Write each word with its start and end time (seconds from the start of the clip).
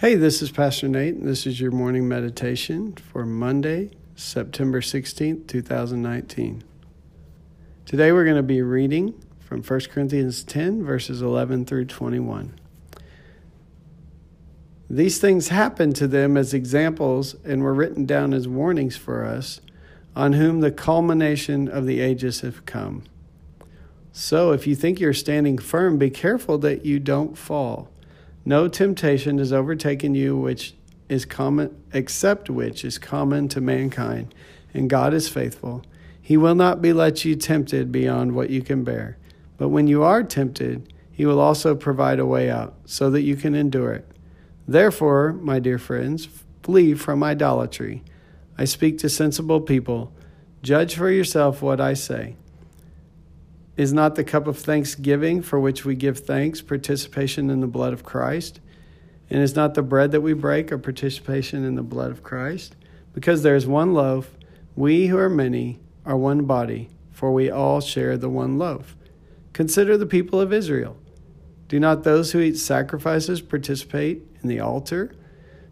Hey, 0.00 0.14
this 0.14 0.40
is 0.40 0.50
Pastor 0.50 0.88
Nate, 0.88 1.16
and 1.16 1.28
this 1.28 1.46
is 1.46 1.60
your 1.60 1.72
morning 1.72 2.08
meditation 2.08 2.94
for 2.94 3.26
Monday, 3.26 3.90
September 4.14 4.80
16th, 4.80 5.46
2019. 5.46 6.64
Today 7.84 8.10
we're 8.10 8.24
going 8.24 8.38
to 8.38 8.42
be 8.42 8.62
reading 8.62 9.22
from 9.40 9.62
1 9.62 9.80
Corinthians 9.90 10.42
10, 10.42 10.82
verses 10.82 11.20
11 11.20 11.66
through 11.66 11.84
21. 11.84 12.58
These 14.88 15.18
things 15.18 15.48
happened 15.48 15.96
to 15.96 16.08
them 16.08 16.38
as 16.38 16.54
examples 16.54 17.36
and 17.44 17.62
were 17.62 17.74
written 17.74 18.06
down 18.06 18.32
as 18.32 18.48
warnings 18.48 18.96
for 18.96 19.26
us, 19.26 19.60
on 20.16 20.32
whom 20.32 20.60
the 20.60 20.72
culmination 20.72 21.68
of 21.68 21.84
the 21.84 22.00
ages 22.00 22.40
have 22.40 22.64
come. 22.64 23.02
So 24.12 24.52
if 24.52 24.66
you 24.66 24.74
think 24.74 24.98
you're 24.98 25.12
standing 25.12 25.58
firm, 25.58 25.98
be 25.98 26.08
careful 26.08 26.56
that 26.56 26.86
you 26.86 27.00
don't 27.00 27.36
fall. 27.36 27.90
No 28.44 28.68
temptation 28.68 29.38
has 29.38 29.52
overtaken 29.52 30.14
you 30.14 30.36
which 30.36 30.74
is 31.08 31.24
common 31.24 31.76
except 31.92 32.48
which 32.48 32.84
is 32.84 32.98
common 32.98 33.48
to 33.48 33.60
mankind, 33.60 34.34
and 34.72 34.88
God 34.88 35.12
is 35.12 35.28
faithful. 35.28 35.82
He 36.22 36.36
will 36.36 36.54
not 36.54 36.80
be 36.80 36.92
let 36.92 37.24
you 37.24 37.34
tempted 37.36 37.90
beyond 37.90 38.34
what 38.34 38.50
you 38.50 38.62
can 38.62 38.84
bear. 38.84 39.18
But 39.58 39.68
when 39.68 39.88
you 39.88 40.02
are 40.02 40.22
tempted, 40.22 40.92
he 41.10 41.26
will 41.26 41.40
also 41.40 41.74
provide 41.74 42.18
a 42.18 42.24
way 42.24 42.48
out 42.48 42.74
so 42.86 43.10
that 43.10 43.22
you 43.22 43.36
can 43.36 43.54
endure 43.54 43.92
it. 43.92 44.08
Therefore, 44.66 45.32
my 45.32 45.58
dear 45.58 45.78
friends, 45.78 46.28
flee 46.62 46.94
from 46.94 47.22
idolatry. 47.22 48.04
I 48.56 48.64
speak 48.64 48.98
to 48.98 49.08
sensible 49.08 49.60
people. 49.60 50.12
Judge 50.62 50.94
for 50.94 51.10
yourself 51.10 51.60
what 51.60 51.80
I 51.80 51.94
say. 51.94 52.36
Is 53.76 53.92
not 53.92 54.14
the 54.14 54.24
cup 54.24 54.46
of 54.46 54.58
thanksgiving 54.58 55.42
for 55.42 55.58
which 55.58 55.84
we 55.84 55.94
give 55.94 56.18
thanks 56.18 56.60
participation 56.60 57.50
in 57.50 57.60
the 57.60 57.66
blood 57.66 57.92
of 57.92 58.04
Christ? 58.04 58.60
And 59.30 59.40
is 59.40 59.54
not 59.54 59.74
the 59.74 59.82
bread 59.82 60.10
that 60.10 60.20
we 60.20 60.32
break 60.32 60.72
a 60.72 60.78
participation 60.78 61.64
in 61.64 61.76
the 61.76 61.82
blood 61.82 62.10
of 62.10 62.22
Christ? 62.22 62.74
Because 63.14 63.42
there 63.42 63.56
is 63.56 63.66
one 63.66 63.94
loaf, 63.94 64.36
we 64.74 65.06
who 65.06 65.18
are 65.18 65.30
many 65.30 65.80
are 66.04 66.16
one 66.16 66.44
body, 66.44 66.90
for 67.10 67.32
we 67.32 67.50
all 67.50 67.80
share 67.80 68.16
the 68.16 68.28
one 68.28 68.58
loaf. 68.58 68.96
Consider 69.52 69.96
the 69.96 70.06
people 70.06 70.40
of 70.40 70.52
Israel. 70.52 70.96
Do 71.68 71.78
not 71.78 72.02
those 72.02 72.32
who 72.32 72.40
eat 72.40 72.56
sacrifices 72.56 73.40
participate 73.40 74.22
in 74.42 74.48
the 74.48 74.60
altar? 74.60 75.14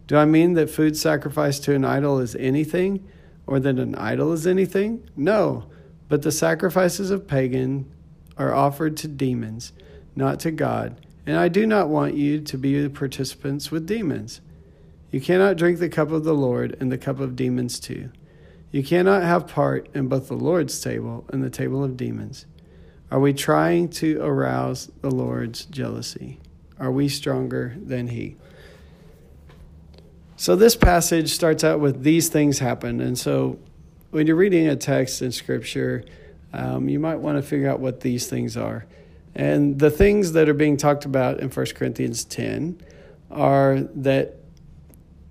Do 0.07 0.15
I 0.15 0.25
mean 0.25 0.53
that 0.53 0.69
food 0.69 0.95
sacrificed 0.95 1.63
to 1.65 1.75
an 1.75 1.85
idol 1.85 2.19
is 2.19 2.35
anything, 2.35 3.07
or 3.45 3.59
that 3.59 3.77
an 3.77 3.95
idol 3.95 4.31
is 4.31 4.47
anything? 4.47 5.09
No, 5.15 5.69
but 6.09 6.23
the 6.23 6.31
sacrifices 6.31 7.11
of 7.11 7.27
pagan 7.27 7.89
are 8.37 8.53
offered 8.53 8.97
to 8.97 9.07
demons, 9.07 9.71
not 10.15 10.39
to 10.41 10.51
God. 10.51 11.05
And 11.25 11.37
I 11.37 11.47
do 11.47 11.67
not 11.67 11.89
want 11.89 12.15
you 12.15 12.41
to 12.41 12.57
be 12.57 12.89
participants 12.89 13.71
with 13.71 13.85
demons. 13.85 14.41
You 15.11 15.21
cannot 15.21 15.57
drink 15.57 15.79
the 15.79 15.89
cup 15.89 16.11
of 16.11 16.23
the 16.23 16.33
Lord 16.33 16.75
and 16.79 16.91
the 16.91 16.97
cup 16.97 17.19
of 17.19 17.35
demons 17.35 17.79
too. 17.79 18.09
You 18.71 18.83
cannot 18.83 19.23
have 19.23 19.47
part 19.47 19.87
in 19.93 20.07
both 20.07 20.27
the 20.27 20.35
Lord's 20.35 20.79
table 20.79 21.25
and 21.29 21.43
the 21.43 21.49
table 21.49 21.83
of 21.83 21.97
demons. 21.97 22.45
Are 23.11 23.19
we 23.19 23.33
trying 23.33 23.89
to 23.89 24.21
arouse 24.21 24.91
the 25.01 25.09
Lord's 25.09 25.65
jealousy? 25.65 26.39
Are 26.79 26.91
we 26.91 27.09
stronger 27.09 27.75
than 27.79 28.07
He? 28.07 28.35
So, 30.37 30.55
this 30.55 30.75
passage 30.75 31.31
starts 31.31 31.63
out 31.63 31.79
with 31.79 32.03
these 32.03 32.29
things 32.29 32.59
happen. 32.59 33.01
And 33.01 33.17
so, 33.17 33.59
when 34.11 34.27
you're 34.27 34.35
reading 34.35 34.67
a 34.67 34.75
text 34.75 35.21
in 35.21 35.31
Scripture, 35.31 36.03
um, 36.53 36.89
you 36.89 36.99
might 36.99 37.17
want 37.17 37.37
to 37.37 37.41
figure 37.41 37.69
out 37.69 37.79
what 37.79 38.01
these 38.01 38.27
things 38.27 38.57
are. 38.57 38.85
And 39.35 39.77
the 39.79 39.91
things 39.91 40.31
that 40.33 40.49
are 40.49 40.53
being 40.53 40.77
talked 40.77 41.05
about 41.05 41.39
in 41.39 41.49
1 41.49 41.65
Corinthians 41.75 42.23
10 42.25 42.81
are 43.29 43.81
that 43.95 44.35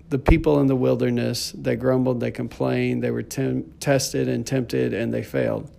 the 0.07 0.17
people 0.17 0.59
in 0.59 0.67
the 0.67 0.75
wilderness, 0.75 1.51
they 1.51 1.75
grumbled, 1.75 2.19
they 2.19 2.31
complained, 2.31 3.03
they 3.03 3.11
were 3.11 3.21
tem- 3.21 3.71
tested 3.79 4.27
and 4.27 4.47
tempted, 4.47 4.93
and 4.93 5.13
they 5.13 5.21
failed. 5.21 5.69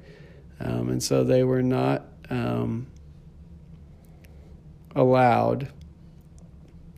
Um, 0.61 0.91
and 0.91 1.03
so 1.03 1.25
they 1.25 1.43
were 1.43 1.63
not 1.63 2.05
um, 2.29 2.87
allowed 4.95 5.73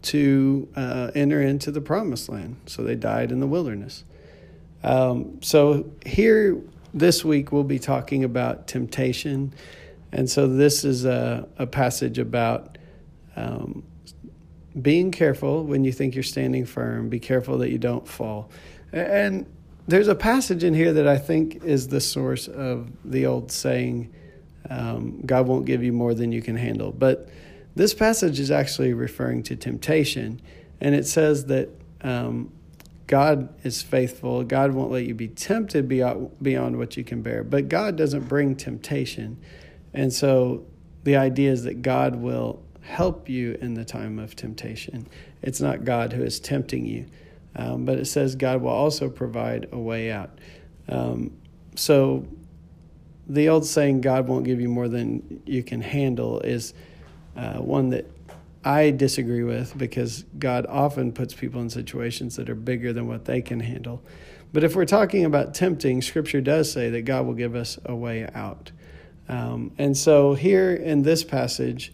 to 0.03 0.69
uh, 0.75 1.13
enter 1.15 1.41
into 1.41 1.71
the 1.71 1.81
promised 1.81 2.29
land. 2.29 2.57
So 2.67 2.83
they 2.83 2.97
died 2.97 3.31
in 3.31 3.39
the 3.39 3.47
wilderness. 3.47 4.03
Um, 4.83 5.41
so 5.43 5.91
here 6.05 6.61
this 6.93 7.25
week 7.25 7.53
we'll 7.53 7.65
be 7.65 7.79
talking 7.79 8.25
about 8.25 8.67
temptation. 8.67 9.55
And 10.13 10.29
so 10.29 10.47
this 10.47 10.85
is 10.85 11.05
a, 11.05 11.49
a 11.59 11.67
passage 11.67 12.19
about 12.19 12.79
um, 13.37 13.85
being 14.81 15.11
careful 15.11 15.65
when 15.65 15.85
you 15.85 15.93
think 15.93 16.15
you're 16.15 16.23
standing 16.23 16.67
firm. 16.67 17.09
Be 17.09 17.21
careful 17.21 17.59
that 17.59 17.71
you 17.71 17.79
don't 17.79 18.07
fall. 18.07 18.51
And 18.93 19.47
there's 19.89 20.09
a 20.09 20.15
passage 20.15 20.65
in 20.65 20.75
here 20.75 20.93
that 20.93 21.09
I 21.09 21.19
think 21.19 21.65
is 21.65 21.89
the 21.89 22.01
source 22.01 22.47
of 22.47 22.91
the 23.05 23.27
old 23.27 23.51
saying, 23.51 24.13
um, 24.71 25.21
God 25.27 25.47
won't 25.47 25.67
give 25.67 25.83
you 25.83 25.93
more 25.93 26.15
than 26.15 26.31
you 26.31 26.41
can 26.43 26.57
handle. 26.57 26.93
But 26.93 27.29
this 27.75 27.95
passage 27.95 28.39
is 28.39 28.51
actually 28.51 28.93
referring 28.93 29.43
to 29.45 29.57
temptation. 29.57 30.41
And 30.81 30.95
it 30.95 31.07
says 31.07 31.47
that 31.47 31.71
um, 32.03 32.53
God 33.13 33.51
is 33.63 33.83
faithful. 33.83 34.43
God 34.43 34.73
won't 34.73 34.91
let 34.91 35.05
you 35.05 35.13
be 35.13 35.29
tempted 35.29 35.87
beyond 35.87 36.79
what 36.79 36.97
you 36.97 37.05
can 37.05 37.21
bear. 37.21 37.45
But 37.45 37.69
God 37.69 37.95
doesn't 37.95 38.27
bring 38.27 38.57
temptation. 38.57 39.39
And 39.93 40.11
so 40.11 40.65
the 41.05 41.17
idea 41.17 41.53
is 41.53 41.65
that 41.65 41.83
God 41.83 42.17
will 42.17 42.63
help 42.81 43.29
you 43.29 43.59
in 43.61 43.75
the 43.75 43.85
time 43.85 44.19
of 44.19 44.35
temptation. 44.35 45.07
It's 45.43 45.61
not 45.61 45.85
God 45.85 46.15
who 46.15 46.23
is 46.23 46.41
tempting 46.41 46.87
you. 46.87 47.05
Um, 47.55 47.85
but 47.85 47.99
it 47.99 48.07
says 48.07 48.35
God 48.35 48.63
will 48.63 48.71
also 48.71 49.11
provide 49.11 49.69
a 49.73 49.79
way 49.79 50.11
out. 50.11 50.31
Um, 50.89 51.37
so 51.77 52.27
the 53.29 53.51
old 53.51 53.67
saying, 53.67 54.01
God 54.01 54.27
won't 54.27 54.47
give 54.47 54.59
you 54.59 54.71
more 54.71 54.89
than 54.89 55.43
you 55.45 55.63
can 55.63 55.83
handle, 55.83 56.41
is 56.41 56.73
uh, 57.37 57.59
one 57.59 57.91
that 57.91 58.07
I 58.65 58.91
disagree 58.91 59.43
with 59.43 59.77
because 59.77 60.25
God 60.39 60.67
often 60.67 61.13
puts 61.13 61.35
people 61.35 61.61
in 61.61 61.71
situations 61.71 62.37
that 62.37 62.49
are 62.49 62.55
bigger 62.55 62.93
than 62.93 63.09
what 63.09 63.25
they 63.25 63.43
can 63.43 63.61
handle. 63.61 64.03
But 64.53 64.65
if 64.65 64.77
we're 64.77 64.85
talking 64.85 65.25
about 65.25 65.55
tempting, 65.55 66.03
Scripture 66.03 66.41
does 66.41 66.71
say 66.71 66.91
that 66.91 67.03
God 67.03 67.27
will 67.27 67.35
give 67.35 67.55
us 67.55 67.79
a 67.85 67.95
way 67.95 68.29
out. 68.35 68.71
Um, 69.29 69.73
and 69.79 69.97
so 69.97 70.35
here 70.35 70.75
in 70.75 71.03
this 71.03 71.25
passage, 71.25 71.93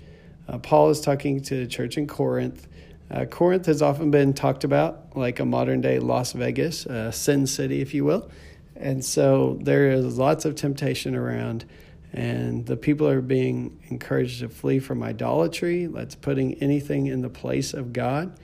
uh, 0.49 0.59
Paul 0.59 0.91
is 0.91 1.01
talking 1.01 1.41
to 1.43 1.57
the 1.57 1.67
church 1.67 1.97
in 1.97 2.07
Corinth. 2.07 2.67
Uh, 3.11 3.25
Corinth 3.25 3.67
has 3.67 3.81
often 3.81 4.11
been 4.11 4.35
talked 4.35 4.65
about 4.65 5.17
like 5.17 5.41
a 5.41 5.45
modern 5.45 5.81
day 5.81 5.99
Las 5.99 6.33
Vegas, 6.33 6.85
a 6.87 7.13
sin 7.13 7.47
city, 7.47 7.81
if 7.81 7.95
you 7.95 8.05
will. 8.05 8.31
And 8.77 9.05
so 9.05 9.59
there 9.63 9.91
is 9.91 10.19
lots 10.19 10.45
of 10.45 10.55
temptation 10.55 11.15
around. 11.15 11.65
And 12.13 12.65
the 12.65 12.77
people 12.77 13.07
are 13.09 13.21
being 13.21 13.79
encouraged 13.91 14.41
to 14.41 14.49
flee 14.49 14.79
from 14.79 15.03
idolatry. 15.03 15.87
That's 15.87 16.15
putting 16.15 16.55
anything 16.55 17.07
in 17.07 17.21
the 17.21 17.29
place 17.29 17.75
of 17.75 17.93
God. 17.93 18.39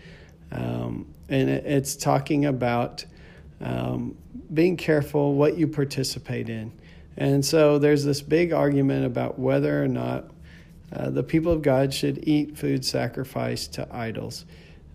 Um, 0.53 1.13
and 1.29 1.49
it, 1.49 1.65
it's 1.67 1.97
talking 1.97 2.45
about 2.45 3.05
um, 3.61 4.17
being 4.53 4.77
careful 4.77 5.35
what 5.35 5.57
you 5.57 5.67
participate 5.67 6.49
in. 6.49 6.73
And 7.17 7.45
so 7.45 7.79
there's 7.79 8.05
this 8.05 8.21
big 8.21 8.53
argument 8.53 9.07
about 9.07 9.39
whether 9.39 9.83
or 9.83 9.89
not 9.89 10.31
uh, 10.93 11.11
the 11.11 11.23
people 11.23 11.53
of 11.53 11.63
God 11.63 11.95
should 11.95 12.27
eat 12.29 12.59
food 12.59 12.85
sacrificed 12.85 13.75
to 13.75 13.89
idols. 13.95 14.45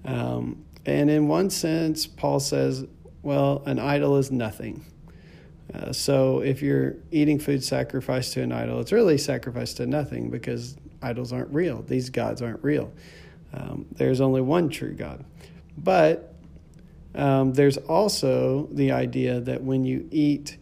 Um, 0.06 0.64
and 0.86 1.10
in 1.10 1.28
one 1.28 1.50
sense, 1.50 2.08
Paul 2.08 2.40
says, 2.40 2.86
well, 3.22 3.64
an 3.66 3.80
idol 3.80 4.18
is 4.18 4.32
nothing. 4.32 4.86
Uh, 5.74 5.94
so 5.94 6.40
if 6.40 6.62
you're 6.62 6.96
eating 7.12 7.40
food 7.40 7.64
sacrificed 7.64 8.34
to 8.34 8.42
an 8.42 8.52
idol, 8.52 8.80
it's 8.80 8.92
really 8.92 9.18
sacrificed 9.18 9.78
to 9.78 9.86
nothing 9.86 10.30
because 10.30 10.76
idols 11.02 11.32
aren't 11.32 11.54
real. 11.54 11.82
These 11.84 12.10
gods 12.10 12.42
aren't 12.42 12.64
real. 12.64 12.92
Um, 13.54 13.86
there's 13.92 14.22
only 14.22 14.42
one 14.42 14.70
true 14.70 14.94
God. 14.94 15.24
But 15.78 16.34
um, 17.16 17.54
there's 17.54 17.78
also 17.78 18.68
the 18.72 18.92
idea 18.92 19.40
that 19.42 19.64
when 19.64 19.84
you 19.84 20.08
eat 20.12 20.58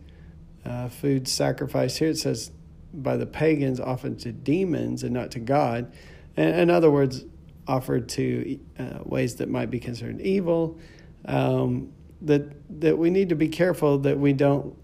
uh, 0.65 0.89
food 0.89 1.27
sacrificed, 1.27 1.97
here 1.97 2.09
it 2.09 2.17
says 2.17 2.51
by 2.93 3.17
the 3.17 3.25
pagans, 3.25 3.79
often 3.79 4.17
to 4.17 4.31
demons 4.31 5.03
and 5.03 5.13
not 5.13 5.31
to 5.31 5.39
God. 5.39 5.91
And, 6.35 6.55
in 6.55 6.69
other 6.69 6.89
words, 6.89 7.25
offered 7.67 8.09
to 8.09 8.59
uh, 8.79 8.99
ways 9.03 9.35
that 9.35 9.49
might 9.49 9.69
be 9.69 9.79
considered 9.79 10.21
evil. 10.21 10.77
Um, 11.25 11.93
that 12.21 12.79
that 12.81 12.97
we 12.97 13.09
need 13.09 13.29
to 13.29 13.35
be 13.35 13.47
careful 13.47 13.99
that 13.99 14.17
we 14.17 14.33
don't 14.33 14.75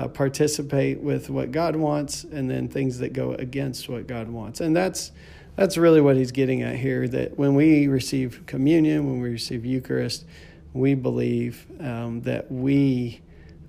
uh, 0.00 0.08
participate 0.08 0.98
with 0.98 1.28
what 1.28 1.52
God 1.52 1.76
wants 1.76 2.24
and 2.24 2.50
then 2.50 2.68
things 2.68 2.98
that 3.00 3.12
go 3.12 3.32
against 3.32 3.88
what 3.88 4.06
God 4.06 4.30
wants. 4.30 4.60
And 4.60 4.74
that's 4.74 5.12
that's 5.56 5.76
really 5.76 6.00
what 6.00 6.16
he's 6.16 6.32
getting 6.32 6.62
at 6.62 6.76
here 6.76 7.06
that 7.08 7.36
when 7.36 7.54
we 7.54 7.86
receive 7.86 8.44
communion, 8.46 9.06
when 9.06 9.20
we 9.20 9.28
receive 9.28 9.66
Eucharist, 9.66 10.24
we 10.72 10.94
believe 10.94 11.66
um, 11.80 12.22
that 12.22 12.50
we 12.50 13.20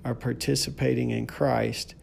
are 0.06 0.14
participating 0.14 1.10
in 1.10 1.26
Christ. 1.26 1.96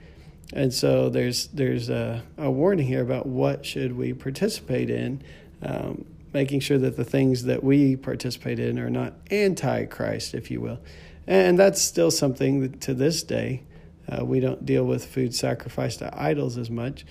And 0.54 0.72
so 0.72 1.10
there's 1.10 1.48
there's 1.48 1.90
a, 1.90 2.22
a 2.38 2.52
warning 2.52 2.86
here 2.86 3.02
about 3.02 3.26
what 3.26 3.66
should 3.66 3.98
we 3.98 4.14
participate 4.14 4.92
in, 4.92 5.24
um, 5.64 6.06
making 6.34 6.60
sure 6.60 6.78
that 6.78 6.98
the 6.98 7.06
things 7.06 7.46
that 7.46 7.64
we 7.64 7.96
participate 7.96 8.60
in 8.60 8.78
are 8.78 8.92
not 8.92 9.14
anti-Christ, 9.32 10.36
if 10.36 10.52
you 10.52 10.62
will. 10.62 10.80
And 11.26 11.58
that's 11.58 11.82
still 11.82 12.12
something 12.12 12.62
that 12.62 12.82
to 12.82 12.94
this 12.94 13.24
day 13.24 13.64
uh, 14.10 14.26
we 14.26 14.40
don't 14.40 14.66
deal 14.66 14.84
with 14.84 15.06
food 15.06 15.36
sacrificed 15.36 16.00
to 16.00 16.22
idols 16.22 16.58
as 16.58 16.70
much, 16.70 17.06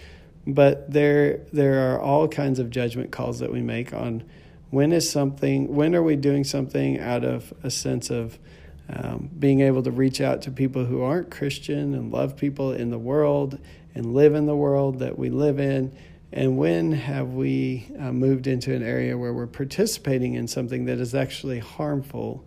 but 0.47 0.91
there 0.91 1.41
there 1.53 1.95
are 1.95 2.01
all 2.01 2.29
kinds 2.29 2.59
of 2.59 2.71
judgment 2.71 3.11
calls 3.11 3.39
that 3.39 3.53
we 3.53 3.61
make 3.61 3.93
on 3.93 4.25
when 4.71 4.93
is 4.93 5.11
something 5.11 5.75
when 5.75 5.95
are 5.95 6.03
we 6.03 6.17
doing 6.17 6.45
something 6.45 6.99
out 6.99 7.25
of 7.25 7.53
a 7.63 7.71
sense 7.71 8.11
of 8.11 8.39
um, 8.91 9.31
being 9.39 9.61
able 9.61 9.83
to 9.83 9.91
reach 9.91 10.21
out 10.21 10.43
to 10.43 10.51
people 10.51 10.85
who 10.87 11.03
aren't 11.03 11.31
Christian 11.31 11.95
and 11.95 12.11
love 12.11 12.37
people 12.37 12.73
in 12.73 12.91
the 12.91 12.99
world 12.99 13.59
and 13.95 14.15
live 14.15 14.35
in 14.35 14.47
the 14.47 14.57
world 14.57 15.01
that 15.01 15.19
we 15.19 15.29
live 15.29 15.61
in. 15.61 15.93
And 16.33 16.57
when 16.57 16.93
have 16.93 17.35
we 17.35 17.91
uh, 17.99 18.13
moved 18.13 18.47
into 18.47 18.75
an 18.75 18.83
area 18.83 19.17
where 19.17 19.33
we're 19.33 19.47
participating 19.47 20.35
in 20.35 20.47
something 20.47 20.87
that 20.87 21.01
is 21.01 21.15
actually 21.15 21.59
harmful 21.59 22.45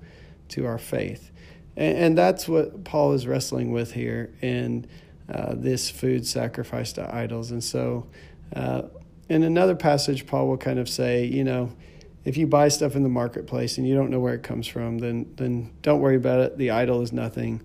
to 0.49 0.65
our 0.65 0.77
faith? 0.77 1.31
And, 1.75 1.97
and 1.97 2.17
that's 2.17 2.47
what 2.47 2.83
Paul 2.83 3.13
is 3.13 3.27
wrestling 3.27 3.71
with 3.71 3.93
here 3.93 4.33
in 4.41 4.87
uh, 5.31 5.53
this 5.55 5.89
food 5.89 6.27
sacrificed 6.27 6.95
to 6.95 7.13
idols. 7.13 7.51
And 7.51 7.63
so, 7.63 8.07
uh, 8.55 8.83
in 9.29 9.43
another 9.43 9.75
passage, 9.75 10.27
Paul 10.27 10.49
will 10.49 10.57
kind 10.57 10.77
of 10.77 10.89
say, 10.89 11.23
you 11.23 11.45
know, 11.45 11.71
if 12.25 12.37
you 12.37 12.45
buy 12.45 12.67
stuff 12.67 12.95
in 12.95 13.03
the 13.03 13.09
marketplace 13.09 13.77
and 13.77 13.87
you 13.87 13.95
don't 13.95 14.11
know 14.11 14.19
where 14.19 14.33
it 14.33 14.43
comes 14.43 14.67
from, 14.67 14.99
then 14.99 15.31
then 15.37 15.71
don't 15.81 16.01
worry 16.01 16.17
about 16.17 16.41
it. 16.41 16.57
The 16.57 16.71
idol 16.71 17.01
is 17.01 17.11
nothing. 17.11 17.61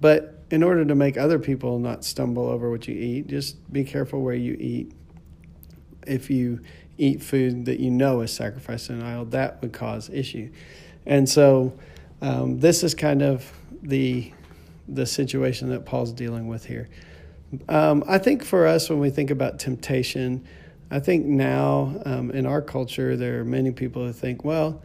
But 0.00 0.44
in 0.50 0.62
order 0.62 0.84
to 0.84 0.94
make 0.94 1.16
other 1.16 1.38
people 1.38 1.78
not 1.78 2.04
stumble 2.04 2.46
over 2.46 2.70
what 2.70 2.86
you 2.86 2.94
eat, 2.94 3.26
just 3.26 3.70
be 3.72 3.84
careful 3.84 4.22
where 4.22 4.34
you 4.34 4.56
eat. 4.58 4.92
If 6.06 6.30
you 6.30 6.60
eat 6.98 7.22
food 7.22 7.66
that 7.66 7.80
you 7.80 7.90
know 7.90 8.20
is 8.20 8.32
sacrificed 8.32 8.86
to 8.86 8.92
an 8.94 9.02
idol, 9.02 9.24
that 9.26 9.60
would 9.60 9.72
cause 9.72 10.08
issue. 10.08 10.50
And 11.04 11.28
so 11.28 11.76
um, 12.22 12.58
this 12.60 12.82
is 12.82 12.94
kind 12.94 13.22
of 13.22 13.50
the 13.82 14.32
the 14.88 15.06
situation 15.06 15.70
that 15.70 15.84
Paul's 15.84 16.12
dealing 16.12 16.46
with 16.46 16.64
here. 16.64 16.88
Um, 17.68 18.04
I 18.06 18.18
think 18.18 18.44
for 18.44 18.66
us, 18.66 18.88
when 18.88 19.00
we 19.00 19.10
think 19.10 19.30
about 19.30 19.58
temptation, 19.58 20.46
I 20.90 21.00
think 21.00 21.26
now 21.26 22.00
um, 22.04 22.30
in 22.30 22.46
our 22.46 22.62
culture, 22.62 23.16
there 23.16 23.40
are 23.40 23.44
many 23.44 23.72
people 23.72 24.04
who 24.04 24.12
think, 24.12 24.44
well, 24.44 24.82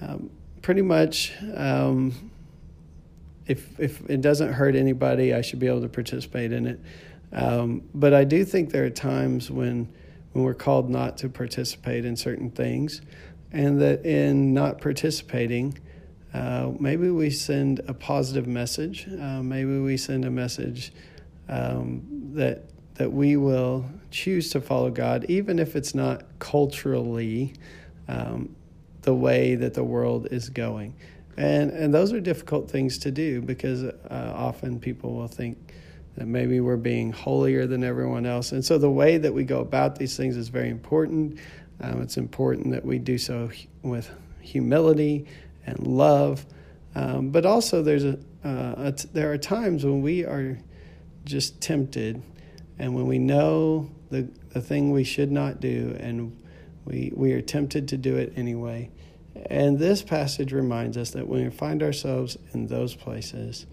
um, 0.00 0.30
pretty 0.62 0.82
much 0.82 1.32
um, 1.56 2.30
if, 3.46 3.78
if 3.80 4.08
it 4.08 4.20
doesn't 4.20 4.52
hurt 4.52 4.76
anybody, 4.76 5.34
I 5.34 5.40
should 5.40 5.58
be 5.58 5.66
able 5.66 5.82
to 5.82 5.88
participate 5.88 6.52
in 6.52 6.66
it. 6.66 6.80
Um, 7.32 7.82
but 7.94 8.14
I 8.14 8.24
do 8.24 8.44
think 8.44 8.70
there 8.70 8.84
are 8.84 8.90
times 8.90 9.50
when, 9.50 9.88
when 10.32 10.44
we're 10.44 10.54
called 10.54 10.90
not 10.90 11.18
to 11.18 11.28
participate 11.28 12.04
in 12.04 12.16
certain 12.16 12.50
things, 12.50 13.00
and 13.50 13.80
that 13.80 14.04
in 14.04 14.54
not 14.54 14.80
participating, 14.80 15.78
uh, 16.34 16.70
maybe 16.78 17.10
we 17.10 17.30
send 17.30 17.80
a 17.88 17.94
positive 17.94 18.46
message. 18.46 19.06
Uh, 19.06 19.42
maybe 19.42 19.78
we 19.78 19.96
send 19.96 20.24
a 20.24 20.30
message 20.30 20.92
um, 21.48 22.02
that 22.34 22.64
that 22.94 23.12
we 23.12 23.36
will 23.36 23.84
choose 24.10 24.50
to 24.50 24.60
follow 24.60 24.90
God, 24.90 25.24
even 25.28 25.58
if 25.58 25.74
it's 25.74 25.94
not 25.94 26.24
culturally 26.38 27.54
um, 28.08 28.54
the 29.02 29.14
way 29.14 29.54
that 29.54 29.74
the 29.74 29.84
world 29.84 30.28
is 30.30 30.48
going. 30.48 30.94
And, 31.36 31.70
and 31.70 31.92
those 31.94 32.12
are 32.12 32.20
difficult 32.20 32.70
things 32.70 32.98
to 32.98 33.10
do 33.10 33.40
because 33.40 33.82
uh, 33.84 33.92
often 34.10 34.78
people 34.78 35.14
will 35.14 35.28
think 35.28 35.56
that 36.16 36.26
maybe 36.26 36.60
we're 36.60 36.76
being 36.76 37.10
holier 37.10 37.66
than 37.66 37.82
everyone 37.82 38.26
else. 38.26 38.52
And 38.52 38.62
so 38.62 38.76
the 38.76 38.90
way 38.90 39.16
that 39.16 39.32
we 39.32 39.44
go 39.44 39.60
about 39.60 39.96
these 39.96 40.16
things 40.16 40.36
is 40.36 40.48
very 40.48 40.68
important. 40.68 41.38
Um, 41.80 42.02
it's 42.02 42.18
important 42.18 42.70
that 42.72 42.84
we 42.84 42.98
do 42.98 43.16
so 43.16 43.50
with 43.82 44.10
humility 44.40 45.26
and 45.66 45.86
love. 45.86 46.46
Um, 46.94 47.30
but 47.30 47.46
also, 47.46 47.82
there's 47.82 48.04
a, 48.04 48.18
uh, 48.44 48.74
a 48.76 48.92
t- 48.92 49.08
there 49.12 49.32
are 49.32 49.38
times 49.38 49.84
when 49.84 50.02
we 50.02 50.24
are 50.24 50.58
just 51.24 51.60
tempted 51.60 52.22
and 52.78 52.94
when 52.94 53.06
we 53.06 53.18
know 53.18 53.90
the, 54.10 54.28
the 54.50 54.60
thing 54.60 54.90
we 54.90 55.04
should 55.04 55.30
not 55.30 55.60
do 55.60 55.96
and 56.00 56.36
we, 56.84 57.12
we 57.14 57.32
are 57.32 57.40
tempted 57.40 57.88
to 57.88 57.96
do 57.96 58.16
it 58.16 58.32
anyway. 58.36 58.90
And 59.46 59.78
this 59.78 60.02
passage 60.02 60.52
reminds 60.52 60.96
us 60.96 61.10
that 61.10 61.26
when 61.26 61.44
we 61.44 61.50
find 61.50 61.82
ourselves 61.82 62.36
in 62.52 62.66
those 62.66 62.94
places, 62.94 63.66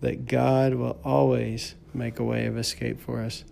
that 0.00 0.26
God 0.26 0.74
will 0.74 0.98
always 1.04 1.74
make 1.92 2.18
a 2.18 2.24
way 2.24 2.46
of 2.46 2.56
escape 2.56 3.00
for 3.00 3.20
us. 3.20 3.44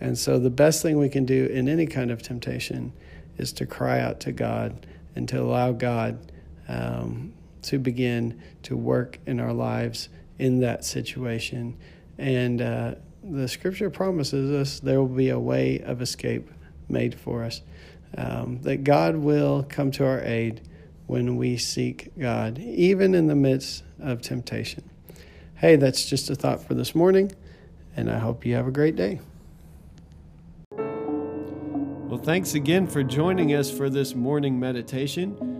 And 0.00 0.16
so 0.18 0.38
the 0.38 0.50
best 0.50 0.82
thing 0.82 0.98
we 0.98 1.10
can 1.10 1.26
do 1.26 1.46
in 1.46 1.68
any 1.68 1.86
kind 1.86 2.10
of 2.10 2.22
temptation 2.22 2.92
is 3.36 3.52
to 3.52 3.66
cry 3.66 4.00
out 4.00 4.20
to 4.20 4.32
God 4.32 4.86
and 5.14 5.28
to 5.28 5.40
allow 5.40 5.72
God 5.72 6.32
um, 6.70 7.32
to 7.62 7.78
begin 7.78 8.40
to 8.62 8.76
work 8.76 9.18
in 9.26 9.40
our 9.40 9.52
lives 9.52 10.08
in 10.38 10.60
that 10.60 10.84
situation. 10.84 11.76
And 12.16 12.62
uh, 12.62 12.94
the 13.22 13.48
scripture 13.48 13.90
promises 13.90 14.50
us 14.50 14.80
there 14.80 15.00
will 15.00 15.08
be 15.08 15.30
a 15.30 15.38
way 15.38 15.80
of 15.80 16.00
escape 16.00 16.50
made 16.88 17.18
for 17.18 17.44
us. 17.44 17.60
Um, 18.16 18.60
that 18.62 18.82
God 18.82 19.16
will 19.16 19.64
come 19.68 19.90
to 19.92 20.04
our 20.04 20.20
aid 20.20 20.62
when 21.06 21.36
we 21.36 21.56
seek 21.56 22.10
God, 22.18 22.58
even 22.58 23.14
in 23.14 23.26
the 23.26 23.36
midst 23.36 23.84
of 24.00 24.20
temptation. 24.20 24.88
Hey, 25.56 25.76
that's 25.76 26.06
just 26.06 26.30
a 26.30 26.34
thought 26.34 26.62
for 26.66 26.74
this 26.74 26.94
morning, 26.94 27.30
and 27.96 28.10
I 28.10 28.18
hope 28.18 28.44
you 28.44 28.54
have 28.54 28.66
a 28.66 28.72
great 28.72 28.96
day. 28.96 29.20
Well, 30.72 32.18
thanks 32.18 32.54
again 32.54 32.88
for 32.88 33.04
joining 33.04 33.54
us 33.54 33.70
for 33.70 33.88
this 33.88 34.16
morning 34.16 34.58
meditation. 34.58 35.59